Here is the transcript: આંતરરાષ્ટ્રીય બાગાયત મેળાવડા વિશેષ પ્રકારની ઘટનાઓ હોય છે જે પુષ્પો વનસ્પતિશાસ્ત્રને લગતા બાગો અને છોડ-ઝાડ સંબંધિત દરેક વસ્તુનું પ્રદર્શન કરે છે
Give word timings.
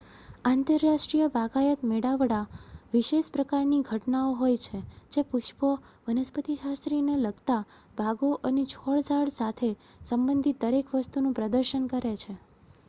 આંતરરાષ્ટ્રીય 0.45 1.25
બાગાયત 1.33 1.81
મેળાવડા 1.83 2.45
વિશેષ 2.93 3.27
પ્રકારની 3.33 3.81
ઘટનાઓ 3.83 4.31
હોય 4.35 4.61
છે 4.63 4.79
જે 5.11 5.23
પુષ્પો 5.27 5.69
વનસ્પતિશાસ્ત્રને 6.07 7.17
લગતા 7.19 7.61
બાગો 7.97 8.29
અને 8.45 8.63
છોડ-ઝાડ 8.71 9.33
સંબંધિત 10.07 10.65
દરેક 10.65 10.89
વસ્તુનું 10.95 11.37
પ્રદર્શન 11.37 11.85
કરે 11.87 12.15
છે 12.17 12.33